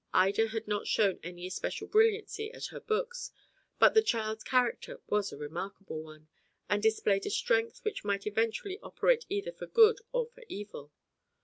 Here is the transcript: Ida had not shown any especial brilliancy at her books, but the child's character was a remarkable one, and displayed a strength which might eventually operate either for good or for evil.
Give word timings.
Ida 0.15 0.47
had 0.47 0.67
not 0.67 0.87
shown 0.87 1.19
any 1.21 1.45
especial 1.45 1.87
brilliancy 1.87 2.51
at 2.53 2.65
her 2.73 2.79
books, 2.79 3.29
but 3.77 3.93
the 3.93 4.01
child's 4.01 4.43
character 4.43 4.99
was 5.05 5.31
a 5.31 5.37
remarkable 5.37 6.01
one, 6.01 6.27
and 6.67 6.81
displayed 6.81 7.27
a 7.27 7.29
strength 7.29 7.83
which 7.85 8.03
might 8.03 8.25
eventually 8.25 8.79
operate 8.81 9.27
either 9.29 9.51
for 9.51 9.67
good 9.67 9.99
or 10.11 10.25
for 10.25 10.41
evil. 10.49 10.91